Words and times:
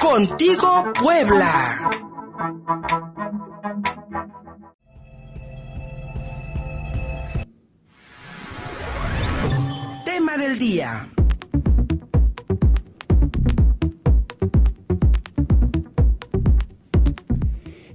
Contigo 0.00 0.92
Puebla. 0.94 1.90
Tema 10.04 10.36
del 10.36 10.58
día. 10.60 11.08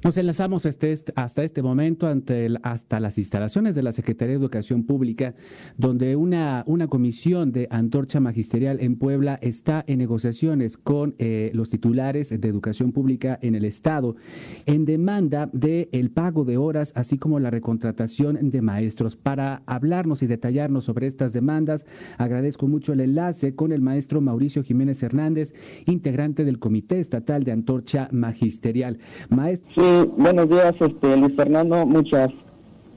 Nos 0.03 0.17
enlazamos 0.17 0.65
este, 0.65 0.93
hasta 1.15 1.43
este 1.45 1.61
momento 1.61 2.07
ante 2.07 2.49
hasta 2.61 2.99
las 2.99 3.17
instalaciones 3.17 3.73
de 3.73 3.83
la 3.83 3.93
Secretaría 3.93 4.33
de 4.33 4.39
Educación 4.41 4.83
Pública, 4.83 5.33
donde 5.77 6.17
una, 6.17 6.65
una 6.67 6.87
comisión 6.87 7.53
de 7.53 7.69
antorcha 7.71 8.19
magisterial 8.19 8.79
en 8.81 8.97
Puebla 8.97 9.39
está 9.41 9.85
en 9.87 9.99
negociaciones 9.99 10.77
con 10.77 11.15
eh, 11.19 11.51
los 11.53 11.69
titulares 11.69 12.29
de 12.29 12.49
educación 12.49 12.91
pública 12.91 13.39
en 13.41 13.55
el 13.55 13.63
Estado 13.63 14.17
en 14.65 14.83
demanda 14.83 15.49
del 15.53 15.87
el 15.93 16.11
pago 16.11 16.43
de 16.43 16.57
horas, 16.57 16.91
así 16.95 17.17
como 17.17 17.39
la 17.39 17.49
recontratación 17.49 18.51
de 18.51 18.61
maestros. 18.61 19.15
Para 19.15 19.63
hablarnos 19.67 20.21
y 20.21 20.27
detallarnos 20.27 20.83
sobre 20.83 21.07
estas 21.07 21.31
demandas, 21.31 21.85
agradezco 22.17 22.67
mucho 22.67 22.91
el 22.91 22.99
enlace 22.99 23.55
con 23.55 23.71
el 23.71 23.79
maestro 23.79 24.19
Mauricio 24.19 24.63
Jiménez 24.63 25.01
Hernández, 25.01 25.53
integrante 25.85 26.43
del 26.43 26.59
Comité 26.59 26.99
Estatal 26.99 27.45
de 27.45 27.53
Antorcha 27.53 28.09
Magisterial. 28.11 28.97
Maestro 29.29 29.92
buenos 30.17 30.49
días, 30.49 30.73
este, 30.79 31.17
Luis 31.17 31.35
Fernando. 31.35 31.85
Muchas 31.85 32.29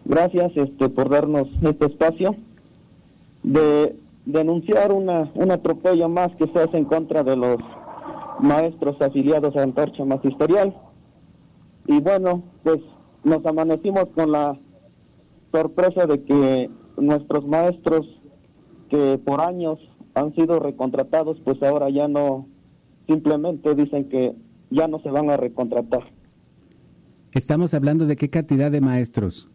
gracias 0.04 0.52
este, 0.56 0.88
por 0.88 1.08
darnos 1.08 1.48
este 1.62 1.86
espacio 1.86 2.36
de 3.42 3.96
denunciar 4.24 4.92
una, 4.92 5.30
un 5.34 5.50
atropello 5.50 6.08
más 6.08 6.34
que 6.36 6.46
se 6.48 6.60
hace 6.60 6.78
en 6.78 6.84
contra 6.84 7.22
de 7.22 7.36
los 7.36 7.58
maestros 8.40 9.00
afiliados 9.00 9.56
a 9.56 9.62
Antorcha 9.62 10.04
Magisterial. 10.04 10.74
Y 11.86 12.00
bueno, 12.00 12.42
pues 12.62 12.80
nos 13.24 13.44
amanecimos 13.46 14.06
con 14.14 14.32
la 14.32 14.58
sorpresa 15.52 16.06
de 16.06 16.22
que 16.24 16.70
nuestros 16.96 17.46
maestros 17.46 18.06
que 18.90 19.18
por 19.24 19.40
años 19.40 19.78
han 20.14 20.34
sido 20.34 20.58
recontratados, 20.60 21.36
pues 21.44 21.62
ahora 21.62 21.90
ya 21.90 22.08
no, 22.08 22.46
simplemente 23.06 23.74
dicen 23.74 24.08
que 24.08 24.34
ya 24.70 24.88
no 24.88 25.00
se 25.00 25.10
van 25.10 25.30
a 25.30 25.36
recontratar. 25.36 26.15
Estamos 27.36 27.74
hablando 27.74 28.06
de 28.06 28.16
qué 28.16 28.30
cantidad 28.30 28.70
de 28.70 28.80
maestros. 28.80 29.46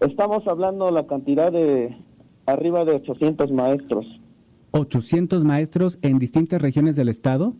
Estamos 0.00 0.44
hablando 0.48 0.86
de 0.86 0.92
la 0.92 1.06
cantidad 1.06 1.52
de 1.52 1.96
arriba 2.44 2.84
de 2.84 2.96
800 2.96 3.52
maestros. 3.52 4.04
800 4.72 5.44
maestros 5.44 6.00
en 6.02 6.18
distintas 6.18 6.60
regiones 6.60 6.96
del 6.96 7.08
estado. 7.08 7.54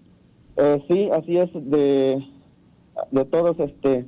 Eh, 0.57 0.85
sí, 0.89 1.09
así 1.13 1.37
es 1.37 1.51
de 1.55 2.21
de 3.13 3.25
todos 3.27 3.61
este 3.61 4.07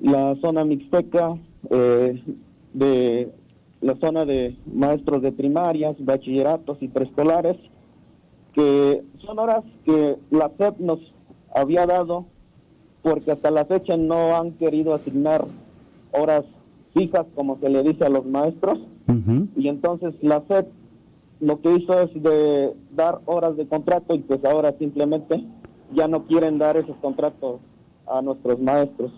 la 0.00 0.36
zona 0.40 0.64
mixteca, 0.64 1.36
eh, 1.70 2.22
de 2.74 3.32
la 3.80 3.96
zona 3.96 4.24
de 4.24 4.56
maestros 4.72 5.20
de 5.22 5.32
primarias, 5.32 5.96
bachilleratos 5.98 6.78
y 6.80 6.86
preescolares, 6.86 7.56
que 8.52 9.02
son 9.26 9.36
horas 9.40 9.64
que 9.84 10.16
la 10.30 10.52
SEP 10.56 10.78
nos 10.78 11.00
había 11.52 11.86
dado 11.86 12.26
porque 13.04 13.32
hasta 13.32 13.50
la 13.50 13.66
fecha 13.66 13.98
no 13.98 14.34
han 14.34 14.52
querido 14.52 14.94
asignar 14.94 15.44
horas 16.10 16.44
fijas, 16.94 17.26
como 17.34 17.58
se 17.60 17.68
le 17.68 17.82
dice 17.82 18.04
a 18.06 18.08
los 18.08 18.24
maestros, 18.24 18.78
y 19.56 19.68
entonces 19.68 20.14
la 20.22 20.42
SED 20.48 20.64
lo 21.40 21.60
que 21.60 21.74
hizo 21.74 22.00
es 22.00 22.22
de 22.22 22.72
dar 22.96 23.20
horas 23.26 23.56
de 23.58 23.68
contrato 23.68 24.14
y 24.14 24.20
pues 24.20 24.42
ahora 24.46 24.74
simplemente 24.78 25.44
ya 25.94 26.08
no 26.08 26.24
quieren 26.24 26.56
dar 26.58 26.78
esos 26.78 26.96
contratos 26.96 27.60
a 28.06 28.22
nuestros 28.22 28.58
maestros. 28.60 29.12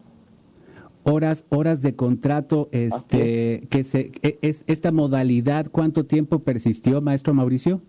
Horas, 1.04 1.44
horas 1.50 1.82
de 1.82 1.94
contrato, 1.94 2.68
este, 2.72 3.68
que 3.70 3.84
se, 3.84 4.10
e, 4.22 4.40
es, 4.42 4.64
esta 4.66 4.90
modalidad, 4.90 5.68
¿cuánto 5.70 6.06
tiempo 6.06 6.40
persistió, 6.40 7.00
maestro 7.00 7.32
Mauricio? 7.32 7.80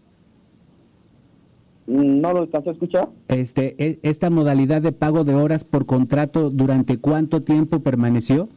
No 1.88 2.34
lo 2.34 2.40
alcancé 2.40 2.70
a 2.70 2.74
escuchar. 2.74 3.09
Este, 3.30 3.75
e, 3.84 4.00
¿Esta 4.03 4.30
modalidad 4.30 4.81
de 4.81 4.92
pago 4.92 5.24
de 5.24 5.36
horas 5.36 5.64
por 5.64 5.86
contrato 5.86 6.50
durante 6.50 6.98
cuánto 6.98 7.42
tiempo 7.44 7.80
permaneció? 7.80 8.50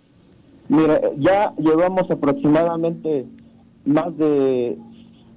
Mire, 0.69 1.01
ya 1.19 1.55
llevamos 1.57 2.11
aproximadamente 2.11 3.27
más 3.85 4.17
de 4.19 4.77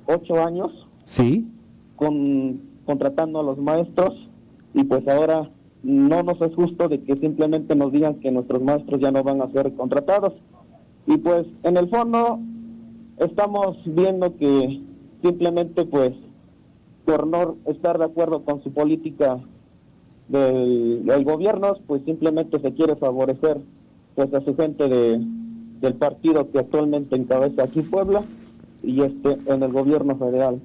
ocho 0.07 0.43
años. 0.43 0.71
Sí. 1.05 1.47
Con, 1.95 2.61
contratando 2.85 3.39
a 3.39 3.43
los 3.43 3.57
maestros 3.59 4.13
y 4.73 4.83
pues 4.83 5.07
ahora 5.07 5.49
no 5.83 6.23
nos 6.23 6.41
es 6.41 6.55
justo 6.55 6.87
de 6.87 7.01
que 7.01 7.15
simplemente 7.17 7.75
nos 7.75 7.91
digan 7.91 8.15
que 8.15 8.31
nuestros 8.31 8.61
maestros 8.61 9.01
ya 9.01 9.11
no 9.11 9.23
van 9.23 9.41
a 9.41 9.51
ser 9.51 9.73
contratados. 9.73 10.33
Y 11.05 11.17
pues 11.17 11.45
en 11.63 11.77
el 11.77 11.89
fondo 11.89 12.39
estamos 13.17 13.77
viendo 13.85 14.35
que 14.37 14.81
simplemente 15.21 15.85
pues 15.85 16.13
por 17.05 17.27
no 17.27 17.57
estar 17.65 17.97
de 17.97 18.05
acuerdo 18.05 18.43
con 18.43 18.63
su 18.63 18.71
política 18.71 19.39
del, 20.27 21.23
gobierno, 21.23 21.75
pues 21.85 22.03
simplemente 22.05 22.59
se 22.59 22.73
quiere 22.73 22.95
favorecer 22.95 23.61
pues 24.15 24.33
a 24.33 24.41
su 24.41 24.55
gente 24.55 24.87
de, 24.87 25.19
del 25.81 25.93
partido 25.95 26.49
que 26.51 26.59
actualmente 26.59 27.15
encabeza 27.15 27.63
aquí 27.63 27.81
Puebla 27.81 28.23
y 28.81 29.01
este 29.01 29.37
en 29.47 29.63
el 29.63 29.71
gobierno 29.71 30.15
federal. 30.17 30.61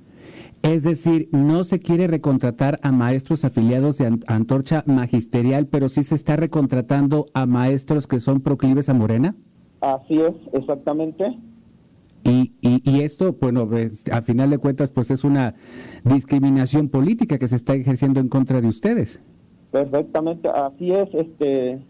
Es 0.63 0.83
decir, 0.83 1.29
no 1.31 1.65
se 1.65 1.79
quiere 1.79 2.09
recontratar 2.09 2.81
a 2.83 2.91
maestros 2.91 3.45
afiliados 3.45 3.99
de 3.99 4.19
Antorcha 4.27 4.83
Magisterial, 4.87 5.67
pero 5.67 5.89
sí 5.89 6.03
se 6.03 6.17
está 6.17 6.37
recontratando 6.37 7.27
a 7.33 7.47
maestros 7.47 8.07
que 8.07 8.19
son 8.19 8.41
proclives 8.41 8.89
a 8.89 8.95
Morena. 8.95 9.37
Así 9.81 10.21
es, 10.21 10.35
exactamente. 10.53 11.39
Y, 12.25 12.53
y, 12.61 13.01
esto, 13.01 13.35
bueno, 13.41 13.67
pues, 13.67 14.05
a 14.13 14.21
final 14.23 14.51
de 14.51 14.59
cuentas, 14.59 14.91
pues 14.91 15.11
es 15.11 15.25
una 15.25 15.55
discriminación 16.05 16.89
política 16.89 17.39
que 17.39 17.49
se 17.49 17.57
está 17.57 17.75
ejerciendo 17.75 18.21
en 18.21 18.29
contra 18.29 18.61
de 18.61 18.69
ustedes. 18.69 19.21
Perfectamente, 19.71 20.49
así 20.49 20.93
es. 20.93 21.09
Este, 21.15 21.81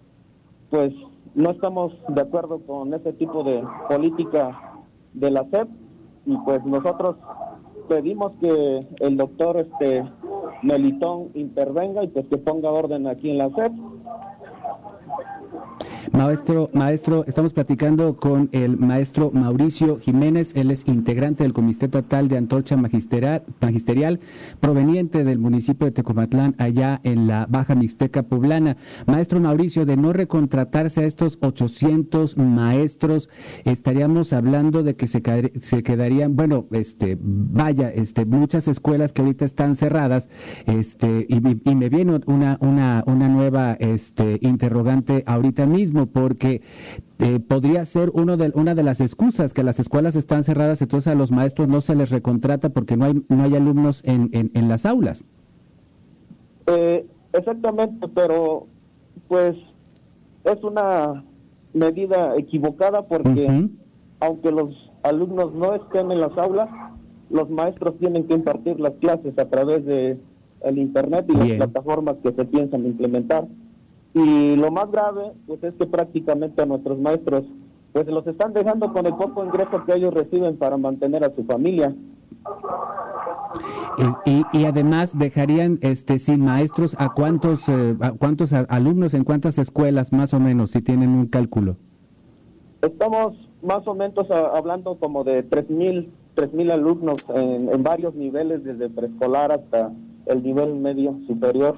pues 0.70 0.92
no 1.34 1.50
estamos 1.50 1.92
de 2.08 2.20
acuerdo 2.20 2.60
con 2.60 2.92
ese 2.94 3.12
tipo 3.14 3.42
de 3.42 3.62
política 3.88 4.80
de 5.14 5.30
la 5.30 5.44
SEP 5.50 5.68
y 6.26 6.36
pues 6.44 6.64
nosotros 6.64 7.16
pedimos 7.88 8.32
que 8.40 8.86
el 9.00 9.16
doctor 9.16 9.56
este 9.58 10.04
Melitón 10.62 11.30
intervenga 11.34 12.04
y 12.04 12.08
pues 12.08 12.26
que 12.26 12.38
ponga 12.38 12.70
orden 12.70 13.06
aquí 13.06 13.30
en 13.30 13.38
la 13.38 13.50
SEP 13.50 13.72
Maestro, 16.12 16.70
maestro, 16.72 17.24
estamos 17.26 17.52
platicando 17.52 18.16
con 18.16 18.48
el 18.52 18.76
maestro 18.78 19.30
Mauricio 19.32 19.98
Jiménez, 19.98 20.52
él 20.54 20.70
es 20.70 20.86
integrante 20.86 21.44
del 21.44 21.52
Comité 21.52 21.86
Estatal 21.86 22.28
de 22.28 22.36
Antorcha 22.36 22.76
Magisterial, 22.76 23.42
Magisterial, 23.60 24.20
proveniente 24.60 25.24
del 25.24 25.38
municipio 25.38 25.86
de 25.86 25.92
Tecomatlán, 25.92 26.54
allá 26.58 27.00
en 27.04 27.26
la 27.26 27.46
Baja 27.46 27.74
Mixteca 27.74 28.22
Poblana. 28.22 28.76
Maestro 29.06 29.41
Mauricio, 29.41 29.86
de 29.86 29.96
no 29.96 30.12
recontratarse 30.12 31.00
a 31.00 31.06
estos 31.06 31.38
800 31.41 32.36
maestros, 32.36 33.28
estaríamos 33.64 34.32
hablando 34.32 34.82
de 34.82 34.96
que 34.96 35.08
se, 35.08 35.22
se 35.60 35.82
quedarían, 35.82 36.36
bueno, 36.36 36.66
este, 36.72 37.19
vaya, 37.20 37.90
este, 37.90 38.25
muchas 38.25 38.69
escuelas 38.69 39.12
que 39.12 39.22
ahorita 39.22 39.44
están 39.44 39.76
cerradas, 39.76 40.28
este, 40.66 41.26
y, 41.28 41.36
y 41.36 41.75
me 41.75 41.88
viene 41.88 42.20
una, 42.26 42.58
una, 42.60 43.04
una 43.06 43.28
nueva, 43.28 43.72
este, 43.75 44.38
interrogante 44.42 45.25
ahorita 45.26 45.66
mismo 45.66 45.97
porque 46.06 46.62
eh, 47.19 47.41
podría 47.41 47.84
ser 47.84 48.10
uno 48.14 48.36
de, 48.36 48.53
una 48.54 48.75
de 48.75 48.82
las 48.82 49.00
excusas 49.00 49.53
que 49.53 49.62
las 49.62 49.81
escuelas 49.81 50.16
están 50.16 50.44
cerradas, 50.44 50.82
entonces 50.82 51.12
a 51.12 51.14
los 51.14 51.31
maestros 51.31 51.69
no 51.69 51.81
se 51.81 51.94
les 51.94 52.10
recontrata 52.10 52.70
porque 52.70 52.97
no 52.97 53.06
hay, 53.06 53.22
no 53.28 53.42
hay 53.42 53.56
alumnos 53.56 54.03
en, 54.04 54.31
en, 54.32 54.69
las 54.69 54.87
aulas. 54.87 55.25
Eh, 56.67 57.06
exactamente, 57.32 58.08
pero 58.08 58.67
pues 59.26 59.56
es 60.44 60.62
una 60.62 61.25
medida 61.75 62.37
equivocada 62.37 63.02
porque 63.02 63.69
aunque 64.20 64.50
los 64.50 64.75
alumnos 65.02 65.55
no 65.55 65.75
estén 65.75 66.11
en 66.11 66.20
las 66.20 66.37
aulas, 66.37 66.69
los 67.31 67.49
maestros 67.50 67.99
tienen 67.99 68.25
que 68.25 68.34
impartir 68.34 68.81
las 68.81 68.94
clases 68.94 69.38
a 69.38 69.49
través 69.49 69.84
de 69.84 70.19
el 70.62 70.78
internet 70.78 71.26
y 71.28 71.34
las 71.34 71.49
plataformas 71.69 72.17
que 72.22 72.32
se 72.32 72.44
piensan 72.44 72.87
implementar. 72.87 73.46
Y 74.19 74.56
lo 74.56 74.73
más 74.73 74.91
grave, 74.91 75.32
pues 75.47 75.62
es 75.62 75.75
que 75.75 75.87
prácticamente 75.87 76.61
a 76.61 76.67
nuestros 76.67 76.99
maestros, 76.99 77.44
pues 77.93 78.06
los 78.09 78.26
están 78.26 78.53
dejando 78.53 78.93
con 78.93 79.06
el 79.06 79.15
poco 79.15 79.44
ingreso 79.44 79.85
que 79.85 79.94
ellos 79.94 80.12
reciben 80.12 80.56
para 80.56 80.76
mantener 80.76 81.23
a 81.23 81.32
su 81.35 81.44
familia. 81.44 81.94
Y, 84.25 84.43
y, 84.53 84.65
además 84.65 85.17
dejarían 85.17 85.79
este 85.82 86.19
sin 86.19 86.44
maestros 86.44 86.97
a 86.99 87.15
cuántos 87.15 87.69
eh, 87.69 87.97
a 88.00 88.12
cuántos 88.12 88.53
alumnos 88.53 89.15
en 89.15 89.25
cuántas 89.25 89.59
escuelas 89.59 90.12
más 90.12 90.35
o 90.35 90.41
menos 90.41 90.70
si 90.70 90.82
tienen 90.82 91.11
un 91.11 91.26
cálculo 91.26 91.76
estamos 92.82 93.35
más 93.62 93.88
o 93.88 93.94
menos 93.94 94.31
hablando 94.31 94.97
como 94.99 95.25
de 95.25 95.43
tres 95.43 95.69
mil 95.70 96.12
tres 96.35 96.53
mil 96.53 96.70
alumnos 96.70 97.25
en, 97.35 97.70
en, 97.70 97.82
varios 97.82 98.15
niveles 98.15 98.62
desde 98.62 98.88
preescolar 98.91 99.50
hasta 99.50 99.91
el 100.26 100.43
nivel 100.43 100.76
medio 100.76 101.19
superior 101.26 101.75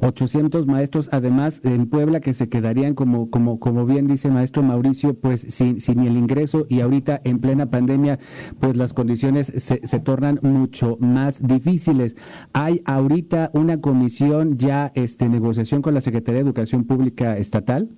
800 0.00 0.66
maestros, 0.66 1.08
además 1.12 1.60
en 1.64 1.88
Puebla 1.88 2.20
que 2.20 2.34
se 2.34 2.48
quedarían 2.48 2.94
como 2.94 3.30
como 3.30 3.60
como 3.60 3.86
bien 3.86 4.06
dice 4.06 4.30
maestro 4.30 4.62
Mauricio, 4.62 5.14
pues 5.14 5.42
sin, 5.48 5.80
sin 5.80 6.00
el 6.00 6.16
ingreso 6.16 6.66
y 6.68 6.80
ahorita 6.80 7.20
en 7.24 7.38
plena 7.38 7.70
pandemia, 7.70 8.18
pues 8.58 8.76
las 8.76 8.92
condiciones 8.92 9.52
se, 9.56 9.86
se 9.86 10.00
tornan 10.00 10.38
mucho 10.42 10.96
más 11.00 11.46
difíciles. 11.46 12.16
Hay 12.52 12.82
ahorita 12.84 13.50
una 13.54 13.80
comisión 13.80 14.58
ya 14.58 14.92
este 14.94 15.28
negociación 15.28 15.82
con 15.82 15.94
la 15.94 16.00
Secretaría 16.00 16.40
de 16.40 16.46
Educación 16.46 16.84
Pública 16.84 17.36
estatal. 17.36 17.88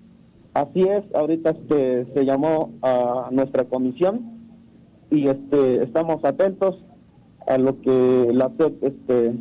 Así 0.55 0.83
es, 0.83 1.03
ahorita 1.15 1.51
este, 1.51 2.07
se 2.13 2.25
llamó 2.25 2.73
a 2.83 3.29
nuestra 3.31 3.65
comisión 3.65 4.43
y 5.11 5.29
este 5.29 5.83
estamos 5.83 6.25
atentos 6.25 6.85
a 7.47 7.59
lo 7.59 7.81
que 7.81 8.31
la 8.33 8.51
SEP 8.59 8.85
este 8.85 9.35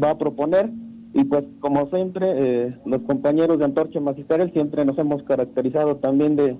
va 0.00 0.10
a 0.10 0.18
proponer 0.18 0.70
y 1.18 1.24
pues 1.24 1.44
como 1.58 1.90
siempre, 1.90 2.26
eh, 2.36 2.78
los 2.86 3.02
compañeros 3.02 3.58
de 3.58 3.64
Antorcha 3.64 3.98
Magisterial 3.98 4.52
siempre 4.52 4.84
nos 4.84 4.96
hemos 4.98 5.24
caracterizado 5.24 5.96
también 5.96 6.36
de 6.36 6.56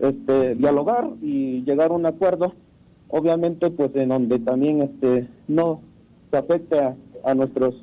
este, 0.00 0.56
dialogar 0.56 1.10
y 1.22 1.62
llegar 1.62 1.92
a 1.92 1.94
un 1.94 2.04
acuerdo, 2.04 2.54
obviamente 3.06 3.70
pues 3.70 3.94
en 3.94 4.08
donde 4.08 4.40
también 4.40 4.82
este, 4.82 5.28
no 5.46 5.80
se 6.32 6.38
afecte 6.38 6.76
a 7.24 7.34
nuestros 7.34 7.76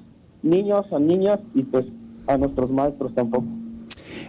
niños, 0.44 0.86
a 0.92 1.00
niñas 1.00 1.40
y 1.56 1.64
pues 1.64 1.86
a 2.28 2.38
nuestros 2.38 2.70
maestros 2.72 3.16
tampoco. 3.16 3.61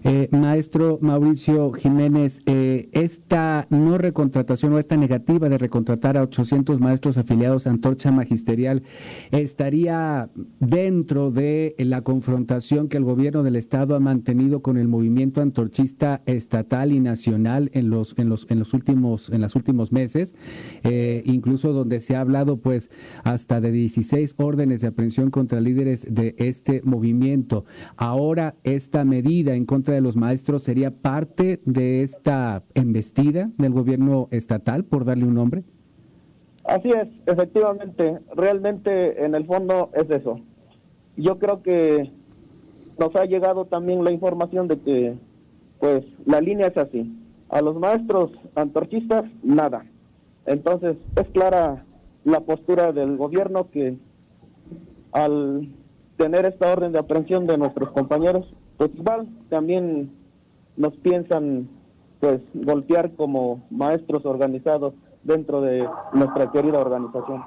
Eh, 0.04 0.28
maestro 0.32 0.98
Mauricio 1.00 1.72
Jiménez, 1.72 2.40
eh, 2.46 2.88
esta 2.90 3.68
no 3.70 3.98
recontratación 3.98 4.72
o 4.72 4.78
esta 4.80 4.96
negativa 4.96 5.48
de 5.48 5.58
recontratar 5.58 6.16
a 6.16 6.22
800 6.22 6.80
maestros 6.80 7.18
afiliados 7.18 7.66
a 7.66 7.70
Antorcha 7.70 8.10
Magisterial 8.10 8.82
estaría 9.30 10.28
dentro 10.58 11.30
de 11.30 11.76
la 11.78 12.02
confrontación 12.02 12.88
que 12.88 12.96
el 12.96 13.04
gobierno 13.04 13.44
del 13.44 13.54
estado 13.54 13.94
ha 13.94 14.00
mantenido 14.00 14.60
con 14.60 14.76
el 14.76 14.88
movimiento 14.88 15.40
antorchista 15.40 16.22
estatal 16.26 16.92
y 16.92 16.98
nacional 16.98 17.70
en 17.72 17.88
los 17.88 18.18
en 18.18 18.28
los 18.28 18.46
en 18.50 18.58
los 18.58 18.74
últimos 18.74 19.30
en 19.30 19.40
los 19.40 19.54
últimos 19.54 19.92
meses, 19.92 20.34
eh, 20.82 21.22
incluso 21.26 21.72
donde 21.72 22.00
se 22.00 22.16
ha 22.16 22.20
hablado 22.20 22.56
pues 22.56 22.90
hasta 23.22 23.60
de 23.60 23.70
16 23.70 24.34
órdenes 24.38 24.80
de 24.80 24.88
aprehensión 24.88 25.30
contra 25.30 25.60
líderes 25.60 26.06
de 26.08 26.34
este 26.38 26.82
movimiento. 26.84 27.64
Ahora 27.96 28.56
esta 28.64 29.04
medida 29.04 29.54
en 29.54 29.64
contra 29.64 29.91
de 29.92 30.00
los 30.00 30.16
maestros 30.16 30.62
sería 30.62 30.90
parte 30.90 31.60
de 31.64 32.02
esta 32.02 32.62
embestida 32.74 33.50
del 33.58 33.72
gobierno 33.72 34.28
estatal, 34.30 34.84
por 34.84 35.04
darle 35.04 35.24
un 35.24 35.34
nombre? 35.34 35.64
Así 36.64 36.90
es, 36.90 37.08
efectivamente, 37.26 38.20
realmente 38.34 39.24
en 39.24 39.34
el 39.34 39.44
fondo 39.46 39.90
es 39.94 40.08
eso. 40.10 40.40
Yo 41.16 41.38
creo 41.38 41.62
que 41.62 42.10
nos 42.98 43.14
ha 43.16 43.24
llegado 43.24 43.64
también 43.64 44.04
la 44.04 44.12
información 44.12 44.68
de 44.68 44.78
que, 44.78 45.14
pues, 45.80 46.04
la 46.24 46.40
línea 46.40 46.68
es 46.68 46.76
así. 46.76 47.12
A 47.48 47.60
los 47.60 47.76
maestros 47.76 48.30
antorchistas, 48.54 49.24
nada. 49.42 49.84
Entonces, 50.46 50.96
es 51.16 51.28
clara 51.28 51.84
la 52.24 52.40
postura 52.40 52.92
del 52.92 53.16
gobierno 53.16 53.70
que 53.70 53.96
al 55.10 55.68
tener 56.16 56.46
esta 56.46 56.72
orden 56.72 56.92
de 56.92 56.98
aprehensión 56.98 57.46
de 57.46 57.58
nuestros 57.58 57.90
compañeros, 57.90 58.46
pues 58.76 58.90
también 59.48 60.10
nos 60.76 60.94
piensan 60.98 61.68
pues 62.20 62.40
golpear 62.54 63.12
como 63.12 63.62
maestros 63.70 64.24
organizados 64.24 64.94
dentro 65.24 65.60
de 65.60 65.88
nuestra 66.12 66.50
querida 66.50 66.78
organización. 66.78 67.42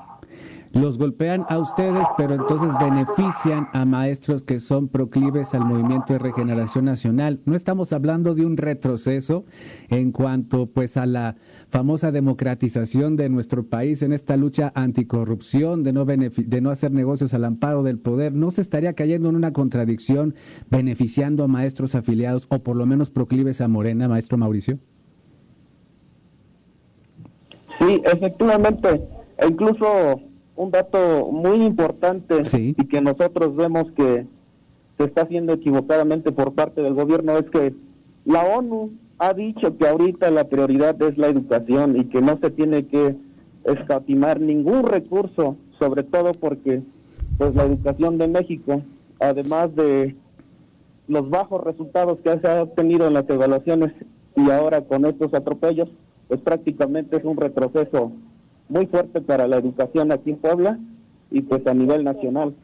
Los 0.75 0.97
golpean 0.97 1.45
a 1.47 1.57
ustedes, 1.57 2.05
pero 2.17 2.35
entonces 2.35 2.69
benefician 2.77 3.69
a 3.71 3.85
maestros 3.85 4.43
que 4.43 4.59
son 4.59 4.89
proclives 4.89 5.53
al 5.53 5.63
movimiento 5.63 6.11
de 6.11 6.19
regeneración 6.19 6.83
nacional. 6.83 7.39
No 7.45 7.55
estamos 7.55 7.93
hablando 7.93 8.35
de 8.35 8.45
un 8.45 8.57
retroceso 8.57 9.45
en 9.87 10.11
cuanto 10.11 10.65
pues 10.65 10.97
a 10.97 11.05
la 11.05 11.37
famosa 11.69 12.11
democratización 12.11 13.15
de 13.15 13.29
nuestro 13.29 13.63
país 13.63 14.01
en 14.01 14.11
esta 14.11 14.35
lucha 14.35 14.73
anticorrupción, 14.75 15.81
de 15.83 15.93
no 15.93 16.03
de 16.03 16.59
no 16.61 16.71
hacer 16.71 16.91
negocios 16.91 17.33
al 17.33 17.45
amparo 17.45 17.81
del 17.81 17.97
poder. 17.97 18.33
¿No 18.33 18.51
se 18.51 18.59
estaría 18.59 18.91
cayendo 18.91 19.29
en 19.29 19.37
una 19.37 19.53
contradicción 19.53 20.35
beneficiando 20.69 21.45
a 21.45 21.47
maestros 21.47 21.95
afiliados 21.95 22.47
o 22.49 22.59
por 22.59 22.75
lo 22.75 22.85
menos 22.85 23.09
proclives 23.09 23.61
a 23.61 23.69
Morena, 23.69 24.09
maestro 24.09 24.37
Mauricio? 24.37 24.77
Sí, 27.79 28.01
efectivamente. 28.03 29.07
E 29.37 29.47
incluso 29.47 30.34
un 30.55 30.71
dato 30.71 31.29
muy 31.31 31.63
importante 31.63 32.41
y 32.53 32.73
que 32.73 33.01
nosotros 33.01 33.55
vemos 33.55 33.91
que 33.91 34.25
se 34.97 35.03
está 35.03 35.23
haciendo 35.23 35.53
equivocadamente 35.53 36.31
por 36.31 36.53
parte 36.53 36.81
del 36.81 36.93
gobierno 36.93 37.37
es 37.37 37.49
que 37.49 37.73
la 38.23 38.43
ONU 38.43 38.91
ha 39.17 39.33
dicho 39.33 39.77
que 39.77 39.87
ahorita 39.87 40.31
la 40.31 40.45
prioridad 40.45 41.01
es 41.01 41.17
la 41.17 41.27
educación 41.27 41.97
y 41.97 42.05
que 42.05 42.21
no 42.21 42.37
se 42.41 42.51
tiene 42.51 42.87
que 42.87 43.15
escatimar 43.65 44.39
ningún 44.39 44.83
recurso, 44.83 45.57
sobre 45.79 46.03
todo 46.03 46.31
porque 46.33 46.81
pues 47.37 47.53
la 47.55 47.63
educación 47.63 48.17
de 48.17 48.27
México, 48.27 48.81
además 49.19 49.75
de 49.75 50.15
los 51.07 51.29
bajos 51.29 51.63
resultados 51.63 52.19
que 52.19 52.39
se 52.39 52.47
ha 52.47 52.63
obtenido 52.63 53.07
en 53.07 53.13
las 53.13 53.29
evaluaciones 53.29 53.91
y 54.35 54.49
ahora 54.49 54.81
con 54.81 55.05
estos 55.05 55.33
atropellos, 55.33 55.89
pues 56.27 56.39
prácticamente 56.41 57.17
es 57.17 57.23
un 57.23 57.37
retroceso 57.37 58.11
muy 58.69 58.87
fuerte 58.87 59.21
para 59.21 59.47
la 59.47 59.57
educación 59.57 60.11
aquí 60.11 60.31
en 60.31 60.37
Puebla 60.37 60.79
y 61.31 61.41
pues 61.41 61.65
a 61.67 61.73
nivel 61.73 62.03
nacional. 62.03 62.55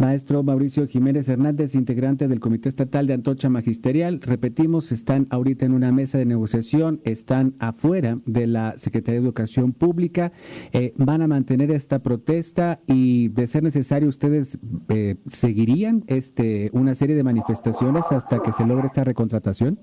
Maestro 0.00 0.42
Mauricio 0.42 0.86
Jiménez 0.86 1.28
Hernández, 1.28 1.74
integrante 1.74 2.26
del 2.26 2.40
Comité 2.40 2.70
Estatal 2.70 3.06
de 3.06 3.12
Antocha 3.12 3.50
Magisterial. 3.50 4.22
Repetimos, 4.22 4.92
están 4.92 5.26
ahorita 5.28 5.66
en 5.66 5.74
una 5.74 5.92
mesa 5.92 6.16
de 6.16 6.24
negociación, 6.24 7.02
están 7.04 7.52
afuera 7.58 8.18
de 8.24 8.46
la 8.46 8.78
Secretaría 8.78 9.20
de 9.20 9.26
Educación 9.26 9.74
Pública. 9.74 10.32
Eh, 10.72 10.94
¿Van 10.96 11.20
a 11.20 11.28
mantener 11.28 11.70
esta 11.70 11.98
protesta 11.98 12.80
y, 12.86 13.28
de 13.28 13.46
ser 13.46 13.62
necesario, 13.62 14.08
ustedes 14.08 14.58
eh, 14.88 15.16
seguirían 15.26 16.02
este, 16.06 16.70
una 16.72 16.94
serie 16.94 17.14
de 17.14 17.22
manifestaciones 17.22 18.10
hasta 18.10 18.38
que 18.40 18.52
se 18.52 18.64
logre 18.64 18.86
esta 18.86 19.04
recontratación? 19.04 19.78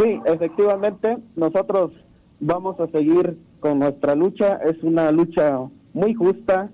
Sí, 0.00 0.18
efectivamente, 0.24 1.18
nosotros 1.36 1.92
vamos 2.40 2.80
a 2.80 2.86
seguir 2.86 3.36
con 3.60 3.78
nuestra 3.78 4.14
lucha. 4.14 4.60
Es 4.64 4.82
una 4.82 5.10
lucha 5.12 5.60
muy 5.92 6.14
justa 6.14 6.70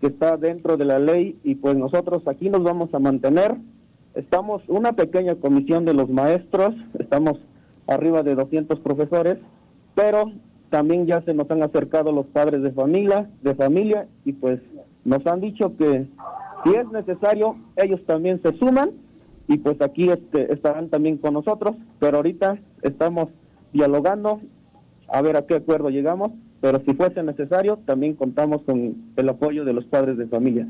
que 0.00 0.08
está 0.08 0.36
dentro 0.36 0.76
de 0.76 0.84
la 0.84 0.98
ley 0.98 1.38
y 1.44 1.54
pues 1.54 1.76
nosotros 1.76 2.26
aquí 2.26 2.50
nos 2.50 2.62
vamos 2.62 2.92
a 2.94 2.98
mantener. 2.98 3.56
Estamos 4.14 4.62
una 4.68 4.92
pequeña 4.92 5.36
comisión 5.36 5.84
de 5.84 5.94
los 5.94 6.10
maestros, 6.10 6.74
estamos 6.98 7.38
arriba 7.86 8.22
de 8.22 8.34
200 8.34 8.80
profesores, 8.80 9.38
pero 9.94 10.32
también 10.70 11.06
ya 11.06 11.22
se 11.22 11.34
nos 11.34 11.50
han 11.50 11.62
acercado 11.62 12.12
los 12.12 12.26
padres 12.26 12.62
de 12.62 12.72
familia, 12.72 13.30
de 13.42 13.54
familia 13.54 14.08
y 14.24 14.32
pues 14.32 14.60
nos 15.04 15.26
han 15.26 15.40
dicho 15.40 15.76
que 15.76 16.06
si 16.64 16.74
es 16.74 16.88
necesario 16.90 17.56
ellos 17.76 18.00
también 18.06 18.40
se 18.42 18.56
suman 18.58 18.90
y 19.48 19.58
pues 19.58 19.80
aquí 19.82 20.08
este, 20.08 20.52
estarán 20.52 20.88
también 20.88 21.18
con 21.18 21.34
nosotros, 21.34 21.76
pero 21.98 22.18
ahorita 22.18 22.58
estamos 22.82 23.28
dialogando 23.72 24.40
a 25.12 25.22
ver 25.22 25.36
a 25.36 25.46
qué 25.46 25.54
acuerdo 25.54 25.90
llegamos, 25.90 26.32
pero 26.60 26.80
si 26.84 26.94
fuese 26.94 27.22
necesario, 27.22 27.78
también 27.84 28.14
contamos 28.14 28.62
con 28.62 29.12
el 29.16 29.28
apoyo 29.28 29.64
de 29.64 29.72
los 29.74 29.84
padres 29.84 30.16
de 30.16 30.26
familia. 30.26 30.66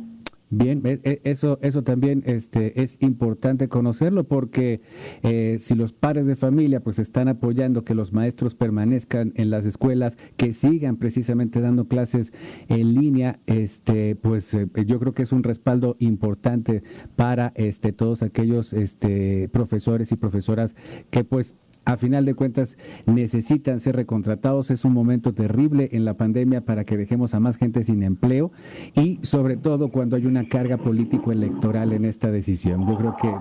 Bien, 0.54 0.82
e, 0.84 1.00
e, 1.02 1.20
eso, 1.24 1.58
eso 1.62 1.82
también 1.82 2.22
este, 2.26 2.82
es 2.82 2.98
importante 3.00 3.68
conocerlo 3.68 4.24
porque 4.24 4.82
eh, 5.22 5.56
si 5.60 5.74
los 5.74 5.94
padres 5.94 6.26
de 6.26 6.36
familia 6.36 6.80
pues 6.80 6.98
están 6.98 7.28
apoyando 7.28 7.84
que 7.84 7.94
los 7.94 8.12
maestros 8.12 8.54
permanezcan 8.54 9.32
en 9.36 9.48
las 9.48 9.64
escuelas, 9.64 10.18
que 10.36 10.52
sigan 10.52 10.96
precisamente 10.98 11.62
dando 11.62 11.88
clases 11.88 12.34
en 12.68 12.92
línea, 12.92 13.40
este, 13.46 14.14
pues 14.14 14.52
eh, 14.52 14.68
yo 14.84 15.00
creo 15.00 15.14
que 15.14 15.22
es 15.22 15.32
un 15.32 15.42
respaldo 15.42 15.96
importante 16.00 16.82
para 17.16 17.54
este, 17.54 17.94
todos 17.94 18.22
aquellos 18.22 18.74
este, 18.74 19.48
profesores 19.48 20.12
y 20.12 20.16
profesoras 20.16 20.74
que 21.08 21.24
pues 21.24 21.54
a 21.84 21.96
final 21.96 22.24
de 22.24 22.34
cuentas 22.34 22.76
necesitan 23.06 23.80
ser 23.80 23.96
recontratados. 23.96 24.70
Es 24.70 24.84
un 24.84 24.92
momento 24.92 25.34
terrible 25.34 25.88
en 25.92 26.04
la 26.04 26.14
pandemia 26.14 26.64
para 26.64 26.84
que 26.84 26.96
dejemos 26.96 27.34
a 27.34 27.40
más 27.40 27.56
gente 27.56 27.82
sin 27.82 28.02
empleo 28.02 28.52
y 28.94 29.18
sobre 29.22 29.56
todo 29.56 29.88
cuando 29.88 30.16
hay 30.16 30.26
una 30.26 30.48
carga 30.48 30.76
político-electoral 30.76 31.92
en 31.92 32.04
esta 32.04 32.30
decisión. 32.30 32.86
Yo 32.86 32.96
creo 32.96 33.16
que 33.20 33.32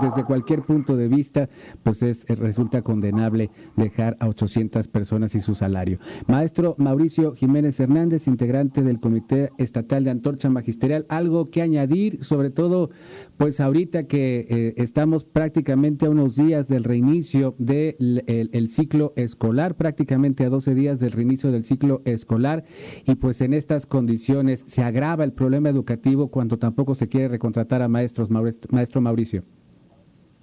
desde 0.00 0.24
cualquier 0.24 0.62
punto 0.62 0.96
de 0.96 1.08
vista, 1.08 1.48
pues 1.82 2.02
es 2.02 2.26
resulta 2.28 2.82
condenable 2.82 3.50
dejar 3.76 4.16
a 4.20 4.28
800 4.28 4.88
personas 4.88 5.34
y 5.34 5.40
su 5.40 5.54
salario. 5.54 5.98
Maestro 6.26 6.74
Mauricio 6.78 7.34
Jiménez 7.34 7.78
Hernández, 7.80 8.26
integrante 8.26 8.82
del 8.82 9.00
Comité 9.00 9.50
Estatal 9.58 10.04
de 10.04 10.10
Antorcha 10.10 10.50
Magisterial, 10.50 11.06
algo 11.08 11.50
que 11.50 11.62
añadir, 11.62 12.22
sobre 12.24 12.50
todo, 12.50 12.90
pues 13.36 13.60
ahorita 13.60 14.06
que 14.06 14.46
eh, 14.48 14.74
estamos 14.76 15.24
prácticamente 15.24 16.06
a 16.06 16.10
unos 16.10 16.36
días 16.36 16.68
del 16.68 16.84
reinicio 16.84 17.53
del 17.58 18.24
el 18.26 18.68
ciclo 18.68 19.12
escolar, 19.16 19.74
prácticamente 19.74 20.44
a 20.44 20.48
12 20.48 20.74
días 20.74 21.00
del 21.00 21.12
reinicio 21.12 21.52
del 21.52 21.64
ciclo 21.64 22.02
escolar, 22.04 22.64
y 23.06 23.14
pues 23.16 23.40
en 23.40 23.54
estas 23.54 23.86
condiciones 23.86 24.64
se 24.66 24.82
agrava 24.82 25.24
el 25.24 25.32
problema 25.32 25.68
educativo 25.68 26.28
cuando 26.28 26.58
tampoco 26.58 26.94
se 26.94 27.08
quiere 27.08 27.28
recontratar 27.28 27.82
a 27.82 27.88
maestros, 27.88 28.30
maestro 28.30 29.00
Mauricio. 29.00 29.42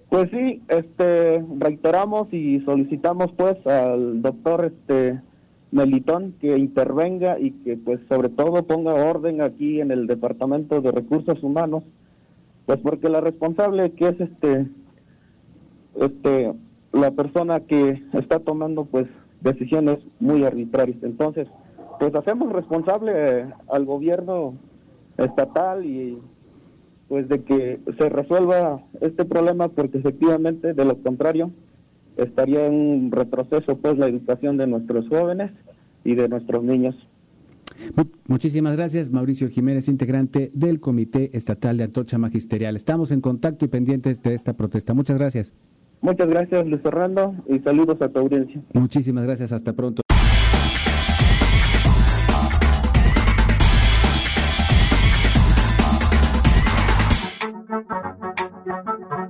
Pues 0.10 0.30
sí, 0.30 0.62
este, 0.68 1.42
reiteramos 1.58 2.34
y 2.34 2.60
solicitamos 2.62 3.32
pues 3.38 3.66
al 3.66 4.22
doctor 4.22 4.66
este 4.66 5.22
Melitón 5.72 6.36
que 6.42 6.58
intervenga 6.58 7.40
y 7.40 7.52
que 7.64 7.78
pues 7.78 8.02
sobre 8.10 8.28
todo 8.28 8.64
ponga 8.64 8.94
orden 8.94 9.42
aquí 9.42 9.80
en 9.80 9.90
el 9.90 10.08
Departamento 10.08 10.82
de 10.82 10.92
Recursos 10.92 11.42
Humanos, 11.42 11.84
pues 12.66 12.78
porque 12.80 13.08
la 13.08 13.22
responsable 13.22 13.92
que 13.94 14.10
es 14.10 14.20
este 14.20 14.68
este 16.02 16.54
la 16.92 17.12
persona 17.12 17.62
que 17.62 18.04
está 18.14 18.40
tomando 18.40 18.86
pues 18.86 19.08
decisiones 19.42 20.00
muy 20.20 20.44
arbitrarias. 20.44 20.98
Entonces, 21.04 21.48
pues 22.00 22.14
hacemos 22.16 22.52
responsable 22.52 23.46
al 23.70 23.86
gobierno 23.86 24.56
estatal 25.18 25.86
y 25.86 26.18
pues 27.08 27.28
de 27.28 27.44
que 27.44 27.80
se 27.98 28.10
resuelva 28.10 28.84
este 29.02 29.26
problema 29.26 29.68
porque 29.68 29.98
efectivamente 29.98 30.74
de 30.74 30.86
lo 30.86 30.98
contrario 31.02 31.52
estaría 32.18 32.66
en 32.68 32.74
un 32.74 33.12
retroceso 33.12 33.78
pues 33.78 33.98
la 33.98 34.08
educación 34.08 34.58
de 34.58 34.68
nuestros 34.68 35.08
jóvenes 35.10 35.52
y 36.04 36.16
de 36.16 36.30
nuestros 36.30 36.64
niños. 36.64 36.96
Muchísimas 38.28 38.78
gracias, 38.78 39.10
Mauricio 39.10 39.50
Jiménez, 39.50 39.88
integrante 39.88 40.52
del 40.54 40.80
Comité 40.80 41.36
Estatal 41.36 41.78
de 41.78 41.86
Atocha 41.86 42.18
Magisterial. 42.18 42.76
Estamos 42.76 43.12
en 43.12 43.22
contacto 43.22 43.66
y 43.66 43.68
pendientes 43.70 44.22
de 44.22 44.34
esta 44.34 44.54
protesta. 44.54 44.94
Muchas 44.94 45.18
gracias. 45.18 45.54
Muchas 46.02 46.28
gracias, 46.28 46.66
Luis 46.66 46.82
Fernando, 46.82 47.36
y 47.48 47.60
saludos 47.60 48.02
a 48.02 48.10
tu 48.10 48.20
audiencia. 48.20 48.62
Muchísimas 48.74 49.26
gracias, 49.26 49.52
hasta 49.52 49.74
pronto. 49.74 50.02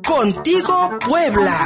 Contigo, 0.07 0.89
Puebla. 1.05 1.57